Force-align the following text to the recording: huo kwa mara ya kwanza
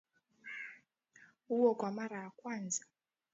huo 1.47 1.75
kwa 1.75 1.91
mara 1.91 2.17
ya 2.23 2.29
kwanza 2.29 2.85